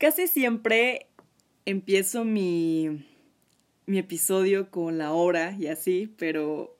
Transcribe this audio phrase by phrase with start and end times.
[0.00, 1.08] Casi siempre
[1.66, 3.04] empiezo mi,
[3.84, 6.74] mi episodio con la hora y así, pero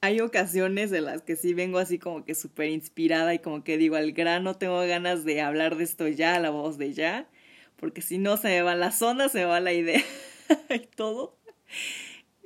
[0.00, 3.76] hay ocasiones en las que sí vengo así como que súper inspirada y como que
[3.76, 7.28] digo al grano, tengo ganas de hablar de esto ya, la voz de ya,
[7.74, 10.04] porque si no se me va la zona, se me va la idea
[10.70, 11.36] y todo.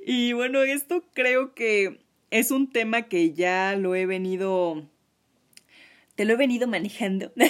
[0.03, 1.99] Y bueno, esto creo que
[2.31, 4.89] es un tema que ya lo he venido,
[6.15, 7.31] te lo he venido manejando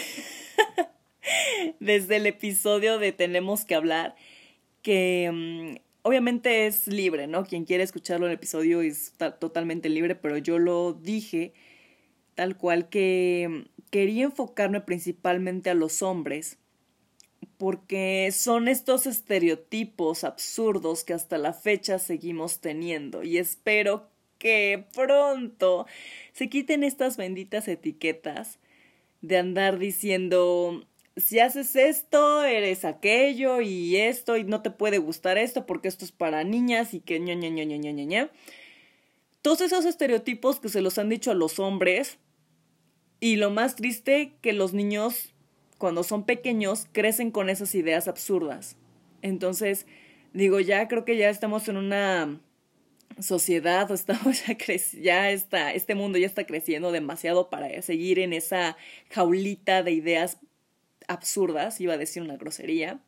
[1.84, 4.16] desde el episodio de Tenemos que hablar,
[4.82, 7.46] que mm, obviamente es libre, ¿no?
[7.46, 11.54] Quien quiere escucharlo en el episodio es totalmente libre, pero yo lo dije
[12.36, 16.58] tal cual que mm, quería enfocarme principalmente a los hombres,
[17.58, 25.86] porque son estos estereotipos absurdos que hasta la fecha seguimos teniendo y espero que pronto
[26.34, 28.60] se quiten estas benditas etiquetas
[29.22, 30.86] de andar diciendo
[31.16, 36.06] si haces esto, eres aquello y esto y no te puede gustar esto porque esto
[36.06, 38.32] es para niñas y que ña ña ña ña ña ña.
[39.42, 42.18] Todos esos estereotipos que se los han dicho a los hombres
[43.20, 45.34] y lo más triste que los niños
[45.78, 48.78] cuando son pequeños crecen con esas ideas absurdas.
[49.22, 49.86] Entonces,
[50.34, 52.40] digo, ya creo que ya estamos en una
[53.20, 54.58] sociedad o estamos ya
[55.02, 58.76] ya está este mundo ya está creciendo demasiado para seguir en esa
[59.12, 60.40] jaulita de ideas
[61.08, 63.00] absurdas, iba a decir una grosería.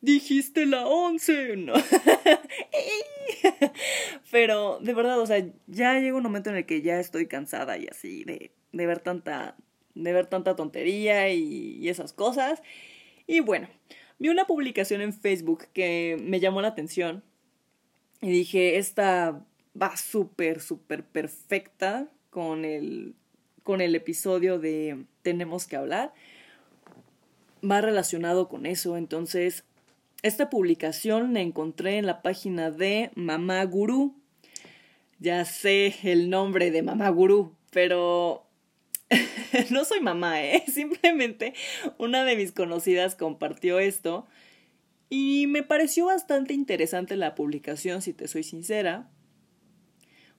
[0.00, 1.74] Dijiste la once, ¿no?
[4.30, 7.76] Pero de verdad, o sea, ya llega un momento en el que ya estoy cansada
[7.76, 9.56] y así de, de ver tanta,
[9.94, 12.62] de ver tanta tontería y, esas cosas.
[13.26, 13.68] Y bueno,
[14.18, 17.22] vi una publicación en Facebook que me llamó la atención
[18.22, 19.44] y dije, esta
[19.80, 23.14] va súper, súper perfecta con el,
[23.62, 26.12] con el episodio de Tenemos que hablar
[27.68, 28.96] va relacionado con eso.
[28.96, 29.64] Entonces,
[30.22, 34.14] esta publicación la encontré en la página de Mamá Gurú.
[35.18, 38.46] Ya sé el nombre de Mamá Gurú, pero
[39.70, 40.64] no soy mamá, ¿eh?
[40.72, 41.54] Simplemente
[41.98, 44.26] una de mis conocidas compartió esto
[45.08, 49.10] y me pareció bastante interesante la publicación, si te soy sincera,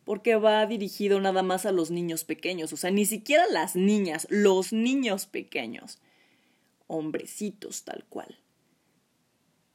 [0.06, 4.28] porque va dirigido nada más a los niños pequeños, o sea, ni siquiera las niñas,
[4.29, 6.00] los niños pequeños
[6.91, 8.38] hombrecitos tal cual.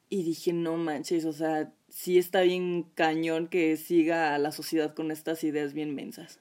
[0.08, 4.94] Y dije, no manches, o sea, sí está bien cañón que siga a la sociedad
[4.94, 6.40] con estas ideas bien mensas.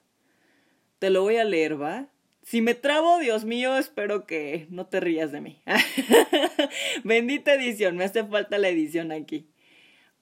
[0.98, 2.08] Te lo voy a leer, ¿va?
[2.42, 5.60] Si me trabo, Dios mío, espero que no te rías de mí.
[7.04, 9.48] Bendita edición, me hace falta la edición aquí.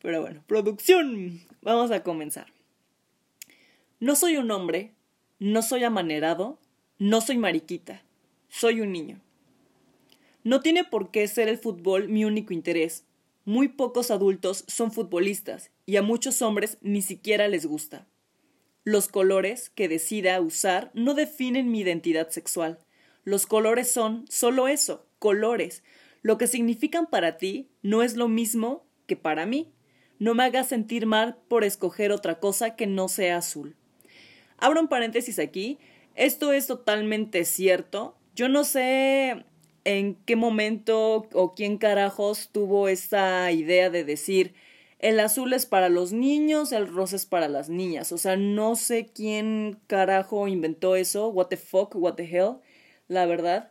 [0.00, 1.40] Pero bueno, producción.
[1.60, 2.46] Vamos a comenzar.
[4.00, 4.94] No soy un hombre,
[5.38, 6.58] no soy amanerado,
[6.98, 8.02] no soy mariquita,
[8.48, 9.23] soy un niño.
[10.44, 13.06] No tiene por qué ser el fútbol mi único interés.
[13.46, 18.06] Muy pocos adultos son futbolistas y a muchos hombres ni siquiera les gusta.
[18.84, 22.78] Los colores que decida usar no definen mi identidad sexual.
[23.24, 25.82] Los colores son solo eso, colores.
[26.20, 29.72] Lo que significan para ti no es lo mismo que para mí.
[30.18, 33.76] No me hagas sentir mal por escoger otra cosa que no sea azul.
[34.58, 35.78] Abro un paréntesis aquí.
[36.14, 38.18] Esto es totalmente cierto.
[38.34, 39.46] Yo no sé
[39.84, 44.54] en qué momento o quién carajos tuvo esa idea de decir
[45.04, 48.10] el azul es para los niños, el rosa es para las niñas.
[48.10, 51.28] O sea, no sé quién carajo inventó eso.
[51.28, 52.56] What the fuck, what the hell.
[53.06, 53.70] La verdad.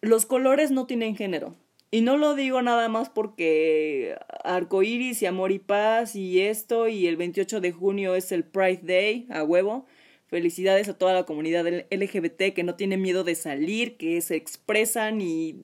[0.00, 1.56] Los colores no tienen género.
[1.90, 7.08] Y no lo digo nada más porque arcoíris y amor y paz y esto y
[7.08, 9.86] el 28 de junio es el Pride Day, a huevo.
[10.30, 15.20] Felicidades a toda la comunidad LGBT que no tiene miedo de salir, que se expresan
[15.20, 15.56] y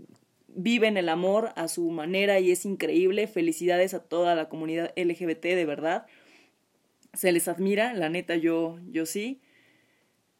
[0.48, 3.28] viven el amor a su manera y es increíble.
[3.28, 6.06] Felicidades a toda la comunidad LGBT, de verdad.
[7.14, 9.40] Se les admira, la neta yo, yo sí.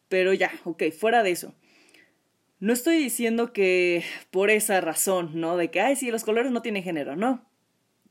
[0.09, 1.55] Pero ya, ok, fuera de eso.
[2.59, 5.57] No estoy diciendo que por esa razón, ¿no?
[5.57, 7.49] De que, ay, sí, los colores no tienen género, no.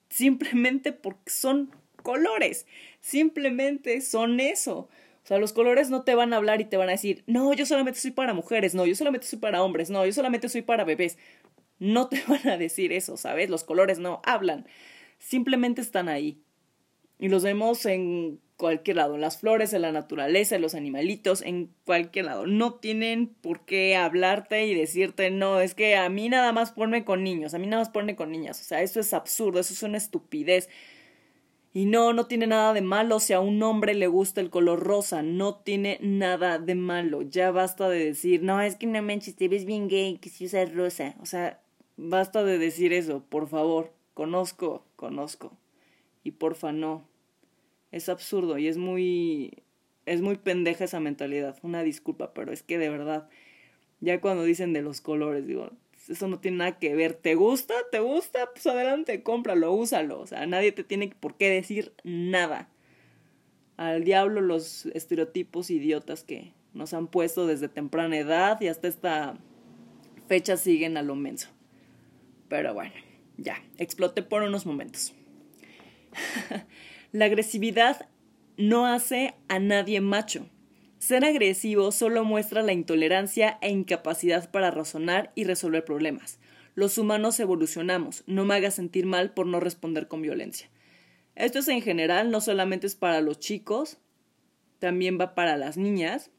[0.08, 2.68] Simplemente porque son colores.
[3.02, 4.88] Simplemente son eso.
[5.26, 7.52] O sea, los colores no te van a hablar y te van a decir, no,
[7.54, 10.62] yo solamente soy para mujeres, no, yo solamente soy para hombres, no, yo solamente soy
[10.62, 11.18] para bebés.
[11.80, 13.50] No te van a decir eso, ¿sabes?
[13.50, 14.68] Los colores no hablan.
[15.18, 16.44] Simplemente están ahí.
[17.18, 21.42] Y los vemos en cualquier lado, en las flores, en la naturaleza, en los animalitos,
[21.42, 22.46] en cualquier lado.
[22.46, 27.04] No tienen por qué hablarte y decirte, no, es que a mí nada más ponme
[27.04, 28.62] con niños, a mí nada más ponme con niñas.
[28.62, 30.70] O sea, eso es absurdo, eso es una estupidez.
[31.76, 34.80] Y no, no tiene nada de malo si a un hombre le gusta el color
[34.80, 37.22] rosa, no tiene nada de malo.
[37.24, 40.46] Ya basta de decir, no, es que no manches, te ves bien gay, que si
[40.46, 41.16] usas rosa.
[41.20, 41.62] O sea,
[41.98, 43.92] basta de decir eso, por favor.
[44.14, 45.58] Conozco, conozco.
[46.24, 47.10] Y porfa, no.
[47.92, 49.62] Es absurdo y es muy.
[50.06, 51.58] Es muy pendeja esa mentalidad.
[51.62, 53.28] Una disculpa, pero es que de verdad.
[54.00, 55.72] Ya cuando dicen de los colores, digo,
[56.10, 57.14] eso no tiene nada que ver.
[57.14, 57.74] ¿Te gusta?
[57.92, 58.50] ¿Te gusta?
[58.54, 60.20] Pues adelante, cómpralo, úsalo.
[60.20, 62.70] O sea, nadie te tiene por qué decir nada.
[63.78, 69.38] Al diablo los estereotipos idiotas que nos han puesto desde temprana edad y hasta esta
[70.28, 71.50] fecha siguen a lo menso.
[72.50, 72.94] Pero bueno,
[73.38, 75.14] ya, exploté por unos momentos.
[77.12, 78.10] La agresividad
[78.58, 80.48] no hace a nadie macho.
[81.06, 86.40] Ser agresivo solo muestra la intolerancia e incapacidad para razonar y resolver problemas.
[86.74, 90.68] Los humanos evolucionamos, no me hagas sentir mal por no responder con violencia.
[91.36, 94.00] Esto es en general, no solamente es para los chicos,
[94.80, 96.32] también va para las niñas,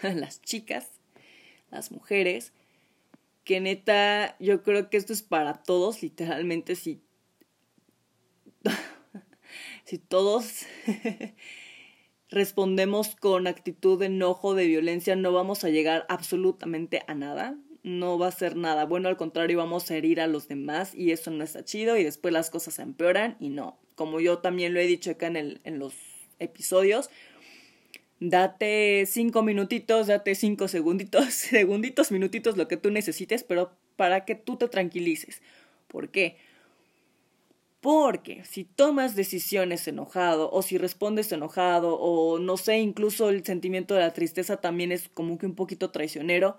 [0.02, 0.88] las chicas,
[1.72, 2.52] las mujeres,
[3.42, 7.02] que neta, yo creo que esto es para todos, literalmente, si,
[9.84, 10.66] si todos
[12.36, 17.56] respondemos con actitud de enojo, de violencia, no vamos a llegar absolutamente a nada.
[17.82, 21.12] No va a ser nada bueno, al contrario, vamos a herir a los demás y
[21.12, 23.78] eso no está chido y después las cosas se empeoran y no.
[23.94, 25.94] Como yo también lo he dicho acá en, el, en los
[26.38, 27.08] episodios,
[28.20, 34.34] date cinco minutitos, date cinco segunditos, segunditos, minutitos, lo que tú necesites, pero para que
[34.34, 35.40] tú te tranquilices.
[35.88, 36.36] ¿Por qué?
[37.86, 43.94] Porque si tomas decisiones enojado o si respondes enojado o no sé, incluso el sentimiento
[43.94, 46.58] de la tristeza también es como que un poquito traicionero,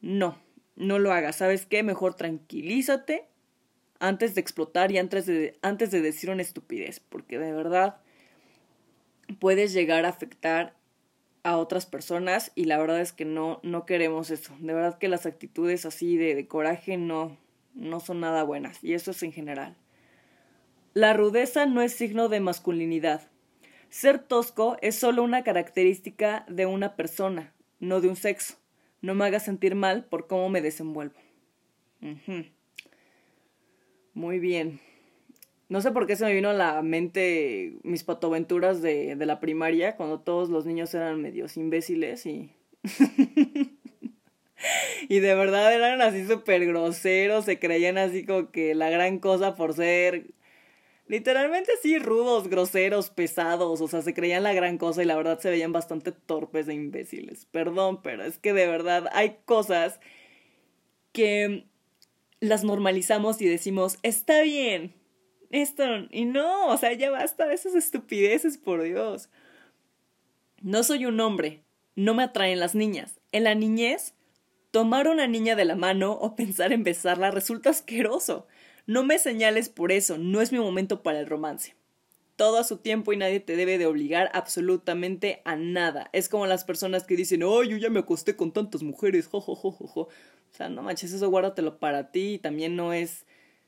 [0.00, 0.38] no,
[0.74, 1.36] no lo hagas.
[1.36, 1.82] ¿Sabes qué?
[1.82, 3.28] Mejor tranquilízate
[3.98, 8.00] antes de explotar y antes de, antes de decir una estupidez, porque de verdad
[9.40, 10.74] puedes llegar a afectar
[11.42, 14.56] a otras personas y la verdad es que no, no queremos eso.
[14.60, 17.36] De verdad que las actitudes así de, de coraje no,
[17.74, 19.76] no son nada buenas y eso es en general.
[20.98, 23.22] La rudeza no es signo de masculinidad.
[23.88, 28.56] Ser tosco es solo una característica de una persona, no de un sexo.
[29.00, 31.14] No me haga sentir mal por cómo me desenvuelvo.
[34.12, 34.80] Muy bien.
[35.68, 39.38] No sé por qué se me vino a la mente mis patoaventuras de, de la
[39.38, 42.50] primaria, cuando todos los niños eran medios imbéciles y...
[45.08, 49.54] y de verdad eran así súper groseros, se creían así como que la gran cosa
[49.54, 50.34] por ser
[51.08, 55.40] Literalmente sí, rudos, groseros, pesados, o sea, se creían la gran cosa y la verdad
[55.40, 57.46] se veían bastante torpes e imbéciles.
[57.46, 60.00] Perdón, pero es que de verdad hay cosas
[61.12, 61.66] que
[62.40, 64.94] las normalizamos y decimos, está bien,
[65.50, 69.30] esto, y no, o sea, ya basta de esas estupideces, por Dios.
[70.60, 71.62] No soy un hombre,
[71.96, 73.18] no me atraen las niñas.
[73.32, 74.14] En la niñez,
[74.70, 78.46] tomar una niña de la mano o pensar en besarla resulta asqueroso.
[78.88, 81.76] No me señales por eso, no es mi momento para el romance.
[82.36, 86.08] Todo a su tiempo y nadie te debe de obligar absolutamente a nada.
[86.14, 89.42] Es como las personas que dicen, oh, yo ya me acosté con tantas mujeres, jo,
[89.42, 90.08] jo, jo, jo, O
[90.56, 93.26] sea, no manches, eso guárdatelo para ti y también no es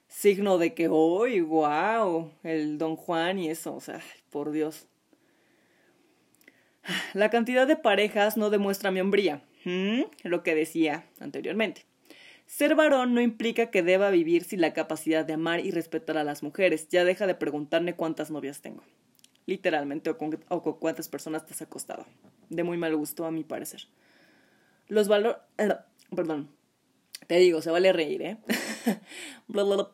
[0.09, 4.01] signo de que, oh, wow, el don Juan y eso, o sea,
[4.31, 4.87] por Dios.
[7.13, 9.43] La cantidad de parejas no demuestra mi hombría,
[10.23, 11.90] lo que decía anteriormente.
[12.51, 16.25] Ser varón no implica que deba vivir sin la capacidad de amar y respetar a
[16.25, 16.89] las mujeres.
[16.89, 18.83] Ya deja de preguntarme cuántas novias tengo.
[19.47, 20.33] Literalmente, o con,
[20.81, 22.05] cuántas personas te has acostado.
[22.49, 23.83] De muy mal gusto, a mi parecer.
[24.89, 25.41] Los valores...
[25.59, 25.77] Eh,
[26.15, 26.51] perdón.
[27.29, 28.37] Te digo, se vale reír, ¿eh?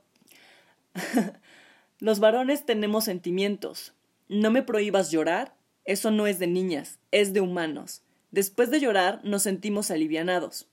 [1.98, 3.92] Los varones tenemos sentimientos.
[4.28, 5.54] No me prohíbas llorar.
[5.84, 8.02] Eso no es de niñas, es de humanos.
[8.30, 10.68] Después de llorar, nos sentimos alivianados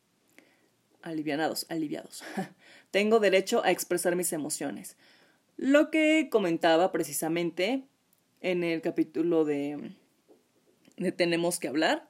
[1.04, 2.24] alivianados, aliviados.
[2.92, 4.98] Tengo derecho a expresar mis emociones.
[5.58, 7.84] Lo que comentaba precisamente
[8.42, 9.92] en el capítulo de,
[10.98, 12.10] de Tenemos que hablar,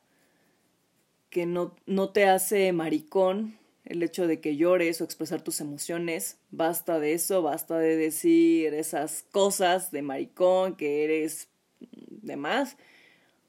[1.29, 6.37] que no, no te hace maricón el hecho de que llores o expresar tus emociones.
[6.51, 12.77] Basta de eso, basta de decir esas cosas de maricón, que eres de más.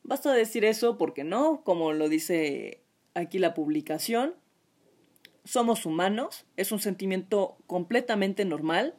[0.03, 2.83] Basta de decir eso porque no, como lo dice
[3.15, 4.35] aquí la publicación,
[5.45, 8.95] somos humanos, es un sentimiento completamente normal.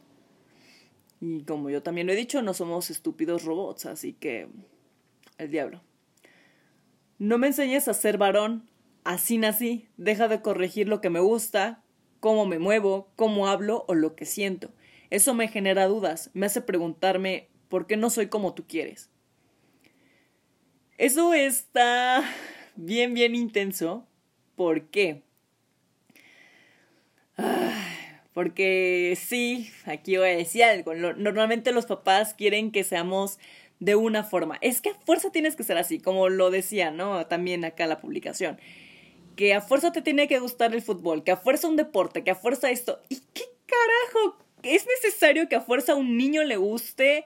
[1.19, 4.47] Y como yo también lo he dicho, no somos estúpidos robots, así que
[5.37, 5.81] el diablo.
[7.17, 8.69] No me enseñes a ser varón,
[9.03, 11.83] así nací, deja de corregir lo que me gusta,
[12.19, 14.71] cómo me muevo, cómo hablo o lo que siento.
[15.09, 19.09] Eso me genera dudas, me hace preguntarme por qué no soy como tú quieres.
[20.97, 22.23] Eso está
[22.75, 24.07] bien, bien intenso.
[24.55, 25.24] ¿Por qué?
[28.35, 30.93] Porque sí, aquí voy a decir algo.
[30.93, 33.39] Normalmente los papás quieren que seamos
[33.79, 34.57] de una forma.
[34.59, 37.25] Es que a fuerza tienes que ser así, como lo decía, ¿no?
[37.27, 38.59] También acá la publicación.
[39.37, 42.31] Que a fuerza te tiene que gustar el fútbol, que a fuerza un deporte, que
[42.31, 43.01] a fuerza esto.
[43.07, 44.37] ¿Y qué carajo?
[44.63, 47.23] ¿Es necesario que a fuerza un niño le guste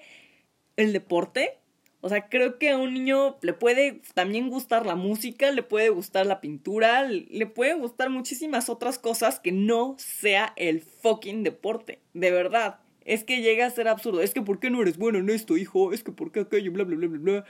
[0.78, 1.59] el deporte?
[2.02, 5.90] O sea, creo que a un niño le puede también gustar la música, le puede
[5.90, 12.00] gustar la pintura, le puede gustar muchísimas otras cosas que no sea el fucking deporte.
[12.14, 12.80] De verdad.
[13.06, 14.22] Es que llega a ser absurdo.
[14.22, 15.94] Es que ¿por qué no eres bueno en esto, hijo?
[15.94, 16.72] Es que ¿por qué aquello?
[16.72, 17.46] Bla, bla, bla, bla, bla.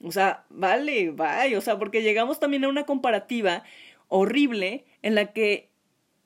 [0.00, 1.58] O sea, vale, vaya.
[1.58, 3.64] O sea, porque llegamos también a una comparativa
[4.08, 5.70] horrible en la que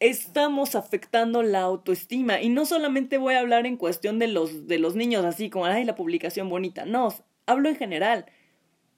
[0.01, 2.41] estamos afectando la autoestima.
[2.41, 5.67] Y no solamente voy a hablar en cuestión de los, de los niños, así como,
[5.67, 6.85] ay, la publicación bonita.
[6.85, 7.15] No,
[7.47, 8.27] hablo en general.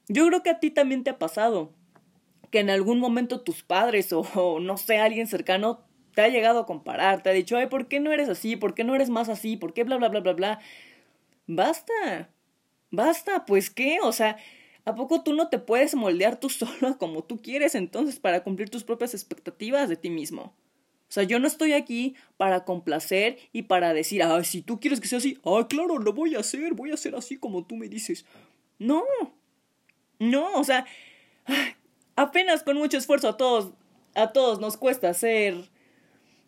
[0.09, 1.73] Yo creo que a ti también te ha pasado
[2.51, 6.67] que en algún momento tus padres o, no sé, alguien cercano te ha llegado a
[6.67, 8.57] comparar, te ha dicho, ay, ¿por qué no eres así?
[8.57, 9.57] ¿Por qué no eres más así?
[9.57, 10.61] ¿Por qué bla, bla, bla, bla, bla?
[11.47, 12.31] Basta,
[12.91, 14.37] basta, pues qué, o sea,
[14.85, 18.71] ¿a poco tú no te puedes moldear tú solo como tú quieres entonces para cumplir
[18.71, 20.55] tus propias expectativas de ti mismo?
[21.09, 25.01] O sea, yo no estoy aquí para complacer y para decir, ay, si tú quieres
[25.01, 27.77] que sea así, ah, claro, lo voy a hacer, voy a hacer así como tú
[27.77, 28.27] me dices.
[28.79, 29.03] No,
[30.19, 30.85] no, o sea,
[32.15, 33.73] apenas con mucho esfuerzo a todos,
[34.15, 35.71] a todos nos cuesta ser,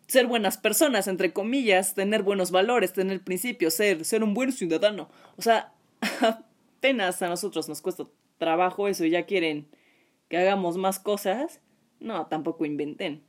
[0.05, 5.09] ser buenas personas, entre comillas, tener buenos valores, tener principios, ser, ser un buen ciudadano.
[5.37, 5.73] O sea,
[6.77, 8.05] apenas a nosotros nos cuesta
[8.37, 9.67] trabajo eso y ya quieren
[10.29, 11.61] que hagamos más cosas.
[11.99, 13.23] No, tampoco inventen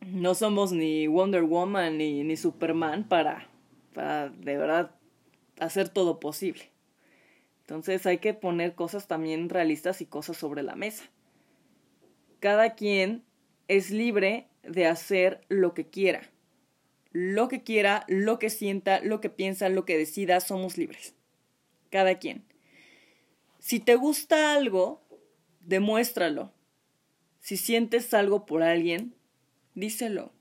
[0.00, 3.48] no somos ni Wonder Woman ni, ni Superman para,
[3.92, 4.94] para de verdad
[5.58, 6.70] hacer todo posible.
[7.60, 11.04] Entonces hay que poner cosas también realistas y cosas sobre la mesa.
[12.40, 13.22] Cada quien
[13.68, 16.22] es libre de hacer lo que quiera.
[17.12, 21.14] Lo que quiera, lo que sienta, lo que piensa, lo que decida, somos libres.
[21.90, 22.44] Cada quien.
[23.58, 25.02] Si te gusta algo,
[25.60, 26.52] demuéstralo.
[27.40, 29.14] Si sientes algo por alguien,
[29.80, 30.32] díselo.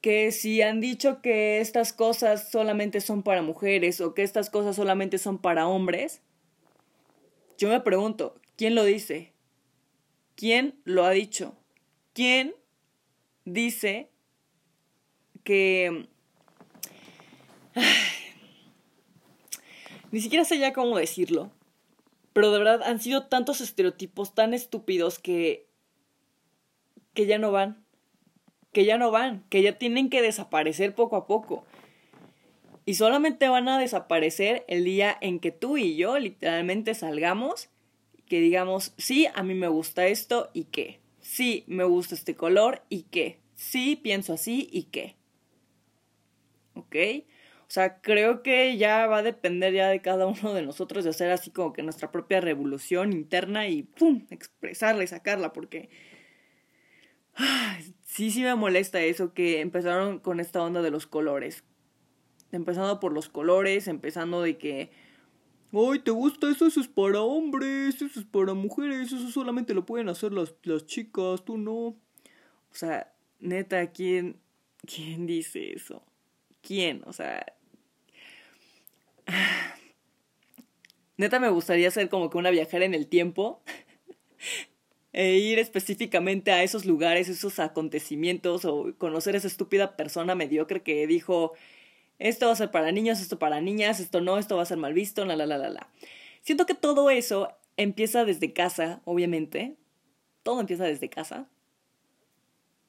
[0.00, 4.76] Que si han dicho que estas cosas solamente son para mujeres o que estas cosas
[4.76, 6.20] solamente son para hombres,
[7.58, 9.32] yo me pregunto, ¿quién lo dice?
[10.36, 11.56] ¿Quién lo ha dicho?
[12.12, 12.54] ¿Quién
[13.44, 14.10] dice
[15.42, 16.06] que...
[20.12, 21.50] Ni siquiera sé ya cómo decirlo.
[22.32, 25.66] Pero de verdad han sido tantos estereotipos tan estúpidos que
[27.16, 27.84] que ya no van,
[28.76, 31.64] que ya no van, que ya tienen que desaparecer poco a poco.
[32.84, 37.70] Y solamente van a desaparecer el día en que tú y yo literalmente salgamos,
[38.28, 42.82] que digamos, sí, a mí me gusta esto y qué, sí, me gusta este color
[42.90, 45.16] y qué, sí, pienso así y qué.
[46.74, 46.96] ¿Ok?
[47.62, 51.10] O sea, creo que ya va a depender ya de cada uno de nosotros de
[51.10, 54.26] hacer así como que nuestra propia revolución interna y ¡pum!
[54.28, 55.88] expresarla y sacarla, porque
[58.16, 61.64] Sí, sí me molesta eso que empezaron con esta onda de los colores.
[62.50, 64.90] Empezando por los colores, empezando de que...
[65.72, 66.66] Ay, ¿te gusta eso?
[66.66, 70.86] Eso es para hombres, eso es para mujeres, eso solamente lo pueden hacer las, las
[70.86, 71.72] chicas, tú no.
[71.72, 71.96] O
[72.70, 74.40] sea, neta, ¿quién,
[74.86, 76.02] ¿quién dice eso?
[76.62, 77.02] ¿Quién?
[77.04, 77.44] O sea...
[81.18, 83.62] Neta me gustaría ser como que una viajera en el tiempo
[85.16, 90.82] e ir específicamente a esos lugares, esos acontecimientos o conocer a esa estúpida persona mediocre
[90.82, 91.54] que dijo
[92.18, 94.76] esto va a ser para niños, esto para niñas, esto no, esto va a ser
[94.76, 95.88] mal visto, la la la la la.
[96.42, 99.76] Siento que todo eso empieza desde casa, obviamente.
[100.42, 101.48] Todo empieza desde casa.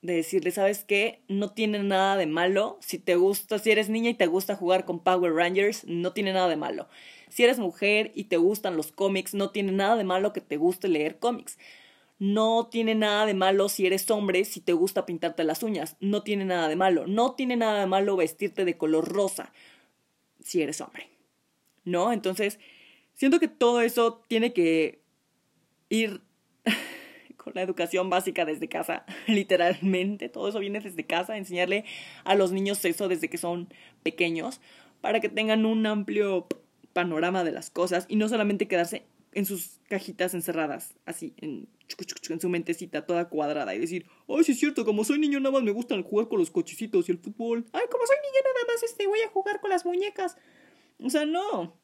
[0.01, 1.21] De decirle, ¿sabes qué?
[1.29, 2.77] No tiene nada de malo.
[2.81, 6.33] Si te gusta, si eres niña y te gusta jugar con Power Rangers, no tiene
[6.33, 6.89] nada de malo.
[7.29, 10.57] Si eres mujer y te gustan los cómics, no tiene nada de malo que te
[10.57, 11.57] guste leer cómics.
[12.19, 15.97] No tiene nada de malo si eres hombre, si te gusta pintarte las uñas.
[15.99, 17.05] No tiene nada de malo.
[17.05, 19.53] No tiene nada de malo vestirte de color rosa
[20.39, 21.09] si eres hombre.
[21.83, 22.11] ¿No?
[22.11, 22.59] Entonces,
[23.13, 25.01] siento que todo eso tiene que
[25.89, 26.21] ir
[27.37, 30.27] con la educación básica desde casa, literalmente.
[30.29, 31.85] Todo eso viene desde casa, enseñarle
[32.23, 33.71] a los niños eso desde que son
[34.03, 34.59] pequeños,
[35.01, 36.47] para que tengan un amplio
[36.93, 39.05] panorama de las cosas y no solamente quedarse
[39.37, 41.69] en sus cajitas encerradas, así, en,
[42.41, 45.61] su mentecita toda cuadrada y decir, ay, sí es cierto, como soy niño nada más
[45.61, 47.63] me gusta jugar con los cochecitos y el fútbol.
[47.71, 50.37] Ay, como soy niño nada más este, voy a jugar con las muñecas.
[51.03, 51.75] O sea, no.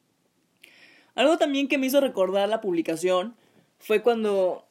[1.14, 3.36] Algo también que me hizo recordar la publicación
[3.78, 4.66] fue cuando,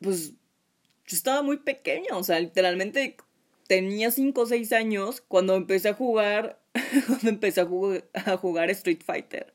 [0.00, 3.18] pues, yo estaba muy pequeño, o sea, literalmente
[3.66, 6.62] tenía 5 o 6 años cuando empecé a jugar,
[7.06, 7.68] cuando empecé a
[8.32, 9.52] a jugar Street Fighter.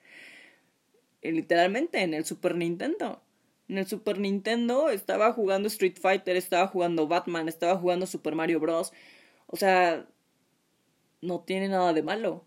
[1.32, 3.22] Literalmente en el Super Nintendo.
[3.70, 8.60] En el Super Nintendo estaba jugando Street Fighter, estaba jugando Batman, estaba jugando Super Mario
[8.60, 8.92] Bros.
[9.48, 10.08] O sea,
[11.22, 12.44] no tiene nada de malo.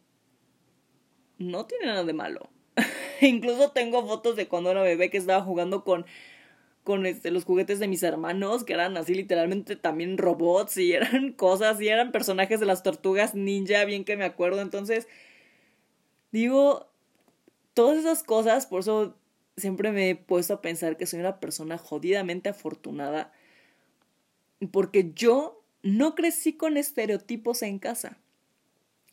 [1.38, 2.50] No tiene nada de malo.
[3.20, 6.06] Incluso tengo fotos de cuando era bebé que estaba jugando con
[6.86, 11.32] con este, los juguetes de mis hermanos, que eran así literalmente también robots y eran
[11.32, 14.60] cosas y eran personajes de las tortugas ninja, bien que me acuerdo.
[14.60, 15.08] Entonces,
[16.30, 16.86] digo,
[17.76, 19.18] todas esas cosas, por eso
[19.58, 23.34] siempre me he puesto a pensar que soy una persona jodidamente afortunada,
[24.72, 28.16] porque yo no crecí con estereotipos en casa.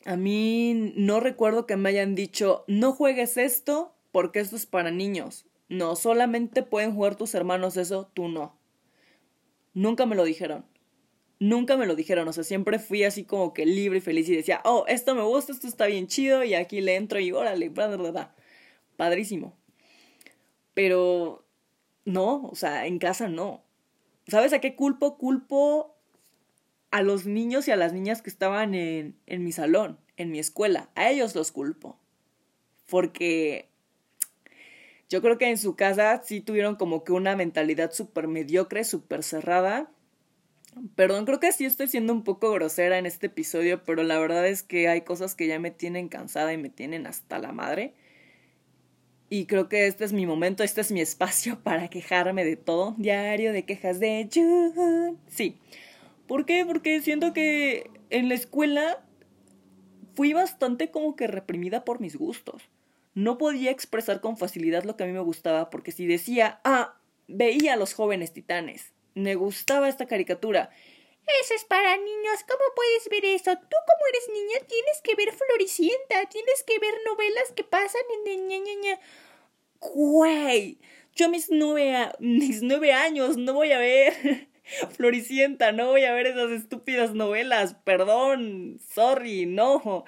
[0.06, 4.90] A mí no recuerdo que me hayan dicho, no juegues esto porque esto es para
[4.90, 5.44] niños.
[5.68, 8.58] No, solamente pueden jugar tus hermanos eso, tú no.
[9.74, 10.64] Nunca me lo dijeron.
[11.38, 14.36] Nunca me lo dijeron, o sea, siempre fui así como que libre y feliz y
[14.36, 17.68] decía, oh, esto me gusta, esto está bien chido y aquí le entro y órale,
[17.68, 18.34] bla, bla, bla.
[18.96, 19.56] Padrísimo.
[20.74, 21.44] Pero
[22.04, 23.62] no, o sea, en casa no.
[24.28, 25.18] ¿Sabes a qué culpo?
[25.18, 25.96] Culpo
[26.90, 30.38] a los niños y a las niñas que estaban en, en mi salón, en mi
[30.38, 30.90] escuela.
[30.94, 31.98] A ellos los culpo.
[32.88, 33.68] Porque
[35.08, 39.22] yo creo que en su casa sí tuvieron como que una mentalidad súper mediocre, súper
[39.22, 39.90] cerrada.
[40.96, 44.46] Perdón, creo que sí estoy siendo un poco grosera en este episodio, pero la verdad
[44.46, 47.94] es que hay cosas que ya me tienen cansada y me tienen hasta la madre.
[49.34, 52.94] Y creo que este es mi momento, este es mi espacio para quejarme de todo.
[52.98, 55.16] Diario de quejas de June.
[55.26, 55.58] Sí.
[56.28, 56.64] ¿Por qué?
[56.64, 59.02] Porque siento que en la escuela
[60.14, 62.62] fui bastante como que reprimida por mis gustos
[63.14, 66.96] no podía expresar con facilidad lo que a mí me gustaba porque si decía, ah,
[67.28, 70.70] veía a los jóvenes titanes, me gustaba esta caricatura.
[71.40, 73.54] Eso es para niños, ¿cómo puedes ver eso?
[73.54, 78.44] Tú como eres niña tienes que ver Floricienta, tienes que ver novelas que pasan en.
[79.80, 80.78] Güey,
[81.14, 84.48] yo mis nueve, mis nueve años no voy a ver
[84.96, 90.04] Floricienta, no voy a ver esas estúpidas novelas, perdón, sorry, no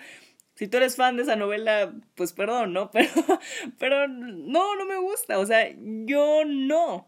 [0.57, 2.90] si tú eres fan de esa novela, pues perdón, ¿no?
[2.92, 3.11] Pero,
[3.79, 5.38] pero no, no me gusta.
[5.38, 7.07] O sea, yo no.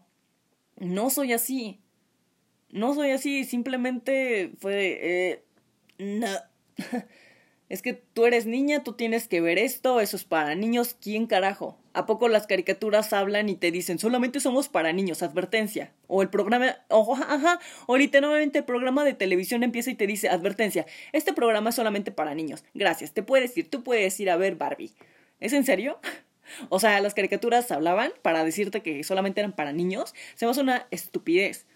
[0.77, 1.81] No soy así.
[2.69, 3.43] No soy así.
[3.45, 4.99] Simplemente fue.
[5.01, 5.43] Eh,
[5.97, 6.27] no.
[7.69, 11.27] es que tú eres niña, tú tienes que ver esto, eso es para niños, ¿quién
[11.27, 11.77] carajo?
[11.93, 15.93] ¿A poco las caricaturas hablan y te dicen solamente somos para niños, advertencia?
[16.07, 20.29] O el programa, ojo, ajá, o literalmente el programa de televisión empieza y te dice
[20.29, 22.63] advertencia, este programa es solamente para niños.
[22.73, 24.91] Gracias, te puedes ir, tú puedes ir a ver Barbie.
[25.39, 25.99] ¿Es en serio?
[26.69, 30.15] O sea, las caricaturas hablaban para decirte que solamente eran para niños.
[30.33, 31.67] Se me hace una estupidez.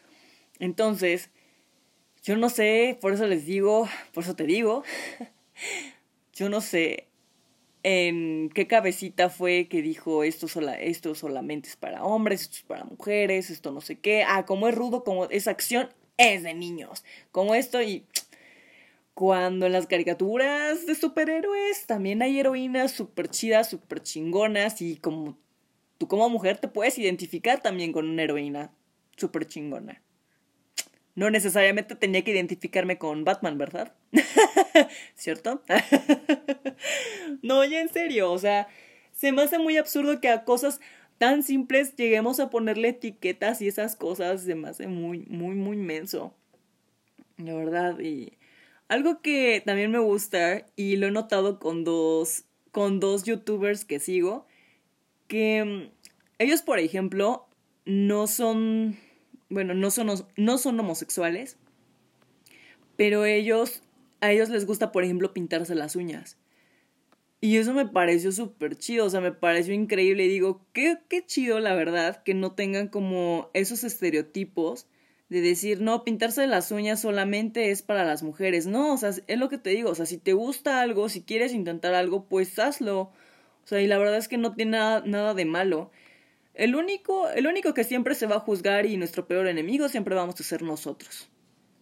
[0.58, 1.30] Entonces,
[2.24, 4.84] yo no sé, por eso les digo, por eso te digo,
[6.34, 7.08] yo no sé
[7.84, 12.64] en qué cabecita fue que dijo esto, sola, esto solamente es para hombres, esto es
[12.64, 14.24] para mujeres, esto no sé qué.
[14.26, 17.04] Ah, como es rudo, como es acción, es de niños.
[17.32, 18.06] Como esto y...
[19.14, 25.38] Cuando en las caricaturas de superhéroes también hay heroínas súper chidas, súper chingonas y como
[26.00, 28.72] tú como mujer te puedes identificar también con una heroína
[29.16, 30.02] súper chingona.
[31.14, 33.94] No necesariamente tenía que identificarme con Batman, ¿verdad?
[35.16, 35.62] ¿Cierto?
[37.42, 38.68] no, ya en serio, o sea,
[39.12, 40.80] se me hace muy absurdo que a cosas
[41.18, 45.78] tan simples lleguemos a ponerle etiquetas y esas cosas, se me hace muy, muy, muy
[45.78, 46.34] menso.
[47.38, 48.38] La verdad, y
[48.88, 54.00] algo que también me gusta y lo he notado con dos, con dos youtubers que
[54.00, 54.46] sigo,
[55.28, 55.92] que mm,
[56.40, 57.48] ellos, por ejemplo,
[57.86, 58.98] no son
[59.54, 61.58] bueno, no son, no son homosexuales,
[62.96, 63.84] pero ellos,
[64.24, 66.38] a ellos les gusta, por ejemplo, pintarse las uñas.
[67.42, 71.26] Y eso me pareció súper chido, o sea, me pareció increíble y digo, qué, qué
[71.26, 74.88] chido, la verdad, que no tengan como esos estereotipos
[75.28, 78.66] de decir, no, pintarse las uñas solamente es para las mujeres.
[78.66, 81.22] No, o sea, es lo que te digo, o sea, si te gusta algo, si
[81.24, 83.00] quieres intentar algo, pues hazlo.
[83.02, 85.92] O sea, y la verdad es que no tiene nada, nada de malo.
[86.54, 90.16] El único, el único que siempre se va a juzgar y nuestro peor enemigo siempre
[90.16, 91.30] vamos a ser nosotros.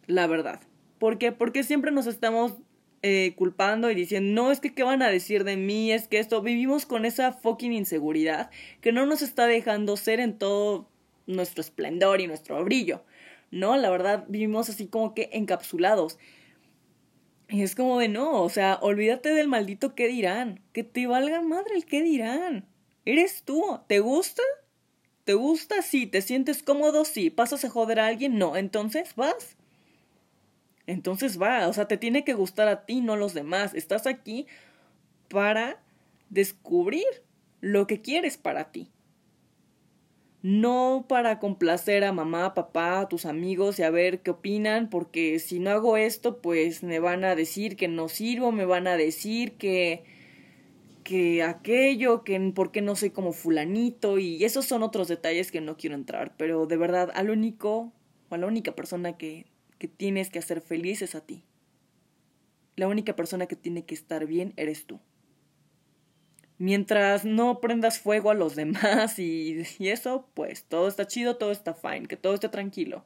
[0.07, 0.61] La verdad.
[1.01, 1.31] ¿Por qué?
[1.31, 2.53] Porque siempre nos estamos
[3.01, 6.19] eh, culpando y diciendo, no, es que qué van a decir de mí, es que
[6.19, 10.87] esto, vivimos con esa fucking inseguridad que no nos está dejando ser en todo
[11.25, 13.03] nuestro esplendor y nuestro brillo.
[13.49, 16.19] No, la verdad, vivimos así como que encapsulados.
[17.49, 20.61] Y es como de no, o sea, olvídate del maldito qué dirán.
[20.71, 22.67] Que te valga madre el qué dirán.
[23.05, 23.79] Eres tú.
[23.87, 24.43] ¿Te gusta?
[25.23, 25.81] ¿Te gusta?
[25.81, 26.05] Sí.
[26.05, 27.05] ¿Te sientes cómodo?
[27.05, 27.31] Sí.
[27.31, 28.37] ¿Pasas a joder a alguien?
[28.37, 28.55] No.
[28.55, 29.57] Entonces, vas.
[30.91, 33.73] Entonces va, o sea, te tiene que gustar a ti, no a los demás.
[33.73, 34.47] Estás aquí
[35.29, 35.81] para
[36.29, 37.05] descubrir
[37.61, 38.89] lo que quieres para ti.
[40.41, 45.37] No para complacer a mamá, papá, a tus amigos y a ver qué opinan, porque
[45.39, 48.97] si no hago esto, pues me van a decir que no sirvo, me van a
[48.97, 50.03] decir que
[51.03, 55.59] que aquello, que por qué no soy como fulanito y esos son otros detalles que
[55.59, 57.91] no quiero entrar, pero de verdad al único
[58.29, 59.45] o a la única persona que,
[59.81, 61.43] que tienes que hacer feliz es a ti.
[62.75, 64.99] La única persona que tiene que estar bien eres tú.
[66.59, 71.51] Mientras no prendas fuego a los demás y, y eso, pues todo está chido, todo
[71.51, 73.03] está fine, que todo esté tranquilo.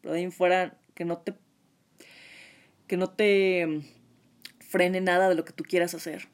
[0.00, 1.34] Pero de ahí fuera, que no te.
[2.86, 3.82] que no te
[4.60, 6.28] frene nada de lo que tú quieras hacer.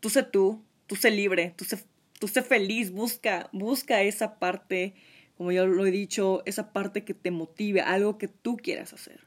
[0.00, 1.84] Tú sé tú, tú sé libre, tú sé,
[2.18, 4.94] tú sé feliz, busca, busca esa parte,
[5.40, 9.20] como yo lo he dicho, esa parte que te motive, algo que tú quieras hacer.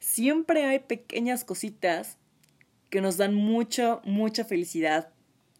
[0.00, 2.18] Siempre hay pequeñas cositas
[2.88, 5.12] que nos dan mucha, mucha felicidad.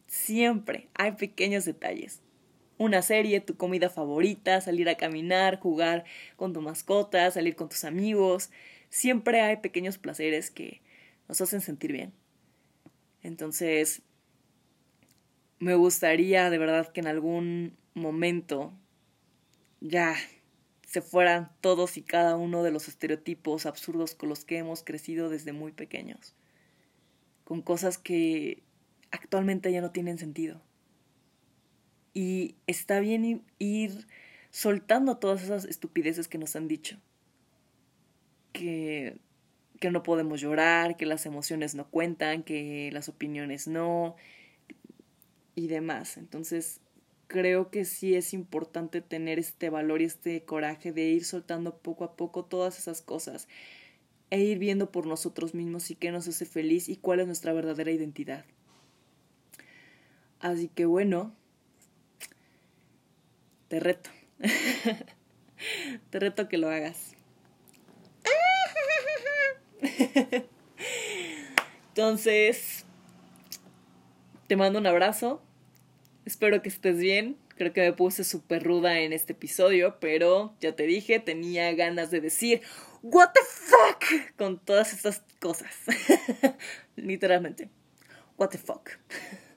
[0.09, 2.23] Siempre hay pequeños detalles.
[2.77, 6.03] Una serie, tu comida favorita, salir a caminar, jugar
[6.35, 8.51] con tu mascota, salir con tus amigos.
[8.89, 10.81] Siempre hay pequeños placeres que
[11.29, 12.13] nos hacen sentir bien.
[13.23, 14.03] Entonces,
[15.61, 18.75] me gustaría de verdad que en algún momento
[19.81, 20.17] ya
[20.87, 25.29] se fueran todos y cada uno de los estereotipos absurdos con los que hemos crecido
[25.29, 26.35] desde muy pequeños
[27.51, 28.63] con cosas que
[29.11, 30.63] actualmente ya no tienen sentido.
[32.15, 34.07] Y está bien ir
[34.51, 37.01] soltando todas esas estupideces que nos han dicho.
[38.53, 39.19] Que,
[39.81, 44.15] que no podemos llorar, que las emociones no cuentan, que las opiniones no,
[45.57, 46.19] y demás.
[46.19, 46.81] Entonces,
[47.31, 52.03] creo que sí es importante tener este valor y este coraje de ir soltando poco
[52.03, 53.47] a poco todas esas cosas
[54.31, 57.53] e ir viendo por nosotros mismos y qué nos hace feliz y cuál es nuestra
[57.53, 58.45] verdadera identidad.
[60.41, 61.33] Así que bueno,
[63.69, 64.11] te reto.
[66.11, 67.15] te reto que lo hagas.
[71.91, 72.85] Entonces,
[74.49, 75.41] te mando un abrazo.
[76.25, 77.37] Espero que estés bien.
[77.57, 82.11] Creo que me puse súper ruda en este episodio, pero ya te dije, tenía ganas
[82.11, 82.63] de decir,
[83.03, 84.37] ¿What the fuck?
[84.37, 85.75] Con todas estas cosas.
[86.97, 87.71] Literalmente.
[88.37, 88.91] What the fuck.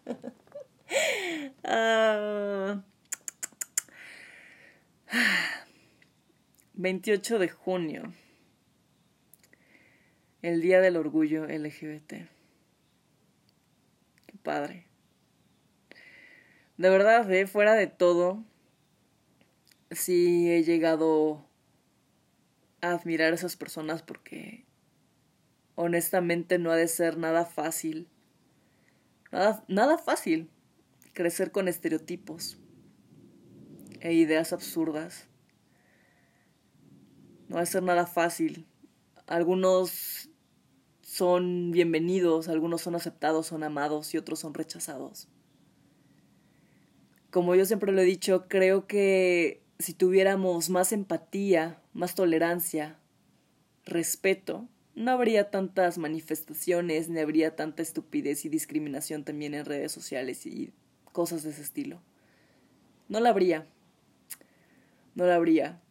[6.76, 8.14] 28 de junio.
[10.42, 12.14] El Día del Orgullo LGBT.
[14.26, 14.88] Qué padre
[16.78, 18.44] de verdad, eh, fuera de todo,
[19.92, 21.46] sí he llegado
[22.82, 24.66] a admirar a esas personas porque
[25.76, 28.10] honestamente no ha de ser nada fácil.
[29.32, 30.50] Nada, nada fácil
[31.14, 32.58] crecer con estereotipos
[34.00, 35.28] e ideas absurdas.
[37.50, 38.68] No ha de ser nada fácil.
[39.28, 40.30] Algunos
[41.02, 45.30] son bienvenidos, algunos son aceptados, son amados y otros son rechazados
[47.34, 53.00] como yo siempre lo he dicho, creo que si tuviéramos más empatía, más tolerancia,
[53.86, 60.46] respeto, no habría tantas manifestaciones, ni habría tanta estupidez y discriminación también en redes sociales
[60.46, 60.74] y
[61.12, 62.04] cosas de ese estilo.
[63.10, 63.66] No la habría.
[65.16, 65.82] No la habría.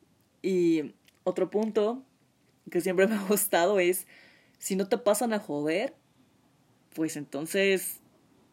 [0.43, 2.05] Y otro punto
[2.71, 4.07] que siempre me ha gustado es,
[4.59, 5.93] si no te pasan a joder,
[6.95, 7.99] pues entonces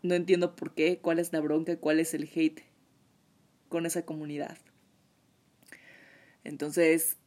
[0.02, 2.69] no entiendo por qué, cuál es la bronca, cuál es el hate
[3.70, 4.58] con esa comunidad.
[6.44, 7.18] Entonces,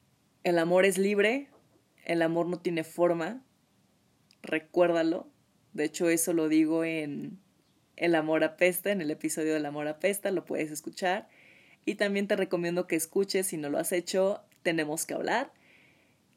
[0.44, 1.48] el amor es libre,
[2.04, 3.42] el amor no tiene forma,
[4.42, 5.28] recuérdalo.
[5.72, 7.38] De hecho, eso lo digo en
[7.96, 11.28] El amor apesta, en el episodio del amor apesta, lo puedes escuchar.
[11.84, 15.52] Y también te recomiendo que escuches, si no lo has hecho, tenemos que hablar,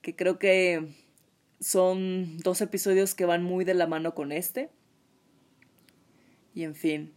[0.02, 0.88] que creo que
[1.60, 4.70] son dos episodios que van muy de la mano con este.
[6.54, 7.14] Y en fin,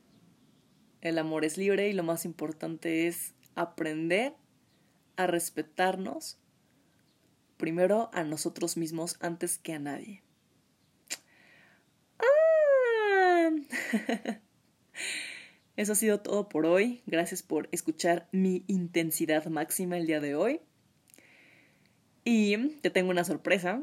[1.00, 4.34] el amor es libre y lo más importante es aprender
[5.16, 6.38] a respetarnos
[7.56, 10.22] primero a nosotros mismos antes que a nadie.
[12.18, 13.50] Ah.
[15.76, 17.02] Eso ha sido todo por hoy.
[17.06, 20.60] Gracias por escuchar mi intensidad máxima el día de hoy.
[22.24, 23.82] Y te tengo una sorpresa.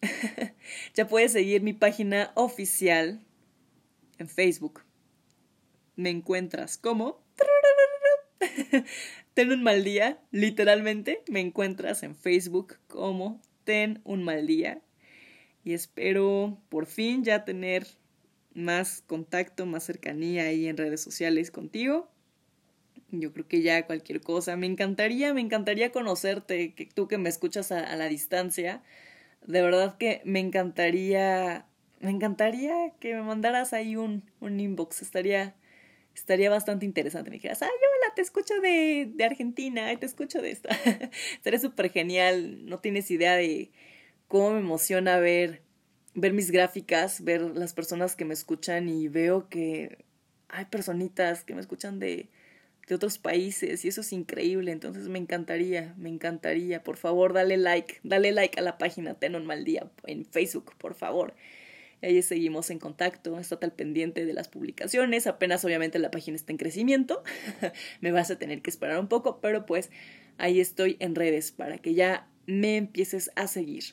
[0.94, 3.20] ya puedes seguir mi página oficial
[4.18, 4.82] en Facebook
[5.96, 7.22] me encuentras como
[9.34, 14.82] Ten un mal día, literalmente me encuentras en Facebook como Ten un mal día.
[15.64, 17.86] Y espero por fin ya tener
[18.54, 22.10] más contacto, más cercanía ahí en redes sociales contigo.
[23.10, 24.56] Yo creo que ya cualquier cosa.
[24.56, 28.82] Me encantaría, me encantaría conocerte, que tú que me escuchas a, a la distancia.
[29.46, 31.66] De verdad que me encantaría,
[32.00, 35.02] me encantaría que me mandaras ahí un, un inbox.
[35.02, 35.54] Estaría,
[36.14, 37.30] estaría bastante interesante.
[37.30, 40.68] Me dijeras, ay, hola, te escucho de, de Argentina, te escucho de esto.
[41.34, 42.66] Estaría súper genial.
[42.66, 43.70] No tienes idea de
[44.28, 45.62] cómo me emociona ver,
[46.14, 50.04] ver mis gráficas, ver las personas que me escuchan y veo que
[50.48, 52.28] hay personitas que me escuchan de,
[52.86, 54.72] de otros países y eso es increíble.
[54.72, 56.82] Entonces me encantaría, me encantaría.
[56.82, 60.74] Por favor, dale like, dale like a la página Ten un mal día en Facebook,
[60.78, 61.34] por favor.
[62.02, 66.52] Ahí seguimos en contacto, está al pendiente de las publicaciones, apenas obviamente la página está
[66.52, 67.22] en crecimiento,
[68.00, 69.90] me vas a tener que esperar un poco, pero pues
[70.36, 73.84] ahí estoy en redes para que ya me empieces a seguir.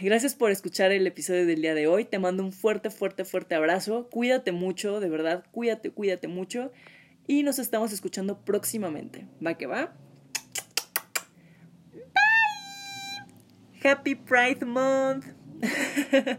[0.00, 3.54] Gracias por escuchar el episodio del día de hoy, te mando un fuerte, fuerte, fuerte
[3.54, 6.72] abrazo, cuídate mucho, de verdad, cuídate, cuídate mucho
[7.26, 9.26] y nos estamos escuchando próximamente.
[9.44, 9.92] ¿Va que va?
[11.92, 12.18] Bye.
[13.84, 15.37] Happy Pride Month.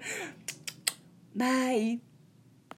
[1.35, 1.99] Bye.